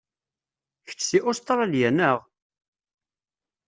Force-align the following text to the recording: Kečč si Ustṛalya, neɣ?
Kečč 0.87 0.99
si 1.09 1.19
Ustṛalya, 1.29 1.89
neɣ? 1.91 2.17